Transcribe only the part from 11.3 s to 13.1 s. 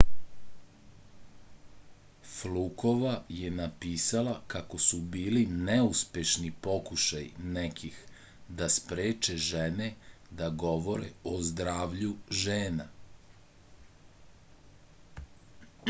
o zdravlju žena